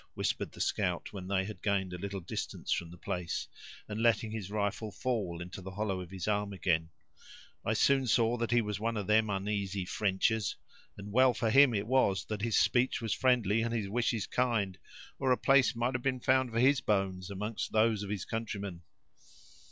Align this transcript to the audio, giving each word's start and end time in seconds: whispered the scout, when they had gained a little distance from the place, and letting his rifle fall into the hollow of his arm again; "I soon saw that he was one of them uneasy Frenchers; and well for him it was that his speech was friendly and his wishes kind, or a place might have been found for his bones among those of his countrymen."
whispered 0.15 0.51
the 0.51 0.59
scout, 0.59 1.13
when 1.13 1.27
they 1.27 1.45
had 1.45 1.61
gained 1.61 1.93
a 1.93 1.97
little 1.99 2.21
distance 2.21 2.71
from 2.71 2.89
the 2.89 2.97
place, 2.97 3.47
and 3.87 4.01
letting 4.01 4.31
his 4.31 4.49
rifle 4.49 4.91
fall 4.91 5.39
into 5.39 5.61
the 5.61 5.69
hollow 5.69 6.01
of 6.01 6.09
his 6.09 6.27
arm 6.27 6.51
again; 6.53 6.89
"I 7.63 7.73
soon 7.73 8.07
saw 8.07 8.35
that 8.37 8.49
he 8.49 8.63
was 8.63 8.79
one 8.79 8.97
of 8.97 9.05
them 9.05 9.29
uneasy 9.29 9.85
Frenchers; 9.85 10.55
and 10.97 11.11
well 11.11 11.35
for 11.35 11.51
him 11.51 11.75
it 11.75 11.85
was 11.85 12.25
that 12.29 12.41
his 12.41 12.57
speech 12.57 12.99
was 12.99 13.13
friendly 13.13 13.61
and 13.61 13.75
his 13.75 13.89
wishes 13.89 14.25
kind, 14.25 14.79
or 15.19 15.31
a 15.31 15.37
place 15.37 15.75
might 15.75 15.93
have 15.93 16.01
been 16.01 16.19
found 16.19 16.51
for 16.51 16.59
his 16.59 16.81
bones 16.81 17.29
among 17.29 17.57
those 17.71 18.01
of 18.01 18.09
his 18.09 18.25
countrymen." 18.25 18.81